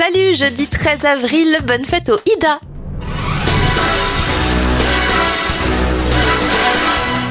Salut, 0.00 0.36
jeudi 0.36 0.68
13 0.68 1.04
avril, 1.06 1.58
bonne 1.66 1.84
fête 1.84 2.08
au 2.08 2.20
Ida. 2.36 2.60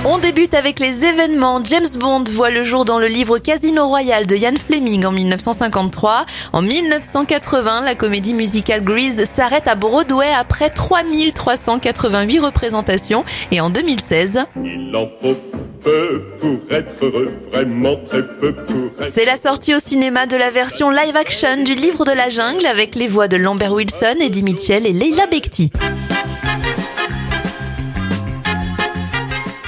On 0.03 0.17
débute 0.17 0.53
avec 0.53 0.81
les 0.81 1.05
événements. 1.05 1.63
James 1.63 1.87
Bond 1.97 2.25
voit 2.29 2.49
le 2.49 2.65
jour 2.65 2.83
dans 2.83 2.99
le 2.99 3.07
livre 3.07 3.37
Casino 3.37 3.87
Royale 3.87 4.27
de 4.27 4.35
Ian 4.35 4.55
Fleming 4.57 5.05
en 5.05 5.13
1953. 5.13 6.25
En 6.51 6.61
1980, 6.61 7.85
la 7.85 7.95
comédie 7.95 8.33
musicale 8.33 8.83
Grease 8.83 9.23
s'arrête 9.23 9.69
à 9.69 9.75
Broadway 9.75 10.27
après 10.27 10.69
3388 10.69 12.39
représentations. 12.39 13.23
Et 13.51 13.61
en 13.61 13.69
2016, 13.69 14.43
Il 14.57 14.93
en 14.93 15.07
faut 15.21 15.37
peu 15.83 16.21
pour 16.39 16.59
être 16.69 17.03
heureux, 17.03 17.31
vraiment 17.51 17.95
très 18.09 18.23
peu 18.23 18.53
pour 18.53 18.75
être 18.99 19.11
c'est 19.11 19.25
la 19.25 19.37
sortie 19.37 19.73
au 19.73 19.79
cinéma 19.79 20.25
de 20.25 20.37
la 20.37 20.51
version 20.51 20.89
live 20.89 21.15
action 21.15 21.63
du 21.63 21.73
livre 21.73 22.05
de 22.05 22.11
la 22.11 22.29
jungle 22.29 22.65
avec 22.65 22.95
les 22.95 23.07
voix 23.07 23.27
de 23.27 23.37
Lambert 23.37 23.73
Wilson, 23.73 24.15
Eddie 24.19 24.43
Mitchell 24.43 24.85
et 24.85 24.93
Leila 24.93 25.27
Bekti. 25.27 25.71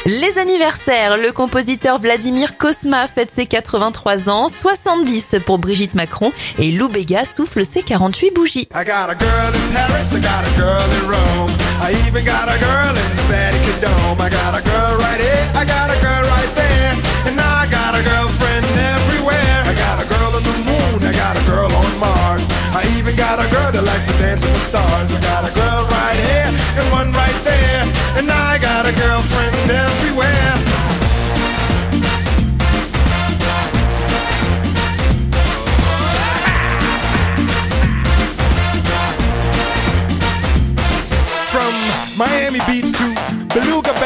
Les 0.05 0.37
anniversaires, 0.39 1.17
le 1.17 1.31
compositeur 1.31 1.99
Vladimir 1.99 2.57
Kosma 2.57 3.07
fête 3.07 3.29
ses 3.29 3.45
83 3.45 4.29
ans, 4.29 4.47
70 4.47 5.35
pour 5.45 5.59
Brigitte 5.59 5.93
Macron 5.93 6.31
et 6.57 6.71
Lou 6.71 6.89
Béga 6.89 7.25
souffle 7.25 7.63
ses 7.63 7.83
48 7.83 8.31
bougies. 8.31 8.67
I 8.73 8.83
I 22.79 22.97
even 22.97 23.13
got 23.17 23.45
a 23.45 23.51
girl 23.51 23.73
that 23.73 23.83
likes 23.83 24.07
to 24.07 24.13
dance 24.19 24.41
with 24.41 24.53
the 24.53 24.59
stars. 24.59 25.11
I 25.11 25.19
got 25.19 25.43
a 25.43 25.53
girl 25.53 25.83
right 25.91 26.15
here 26.15 26.47
and 26.47 26.87
one 26.95 27.11
right 27.11 27.39
there. 27.43 27.83
And 28.15 28.31
I 28.31 28.57
got 28.57 28.87
a 28.87 28.93
girlfriend 28.95 29.51
everywhere. 29.67 30.55
From 41.51 41.73
Miami 42.17 42.59
Beach 42.65 42.95
to 42.95 43.18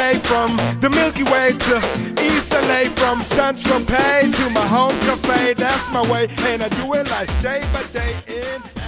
From 0.03 0.57
the 0.81 0.89
Milky 0.89 1.23
Way 1.23 1.53
to 1.53 1.77
East 2.21 2.51
LA, 2.51 2.89
from 2.93 3.21
Central 3.21 3.79
Pay 3.85 4.29
to 4.29 4.49
my 4.49 4.65
home 4.67 4.91
cafe. 4.99 5.53
That's 5.53 5.89
my 5.91 6.01
way, 6.11 6.27
and 6.39 6.61
I 6.61 6.67
do 6.67 6.93
it 6.93 7.09
like 7.09 7.29
day 7.41 7.63
by 7.71 7.83
day 7.93 8.13
in 8.27 8.82